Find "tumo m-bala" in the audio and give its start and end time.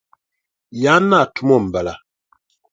1.35-1.93